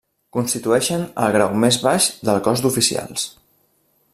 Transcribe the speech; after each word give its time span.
Constitueixen 0.35 1.03
el 1.25 1.35
grau 1.35 1.53
més 1.65 1.77
baix 1.83 2.07
del 2.31 2.41
Cos 2.49 2.65
d'Oficials. 2.65 3.29